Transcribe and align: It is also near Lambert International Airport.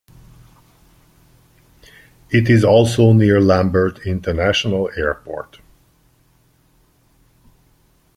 It 2.31 2.49
is 2.49 2.63
also 2.63 3.13
near 3.13 3.39
Lambert 3.39 4.03
International 4.03 4.89
Airport. 4.97 5.59